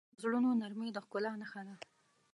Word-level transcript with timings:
د 0.15 0.17
زړونو 0.21 0.49
نرمي 0.61 0.89
د 0.93 0.97
ښکلا 1.05 1.31
نښه 1.41 1.61
ده. 1.67 1.75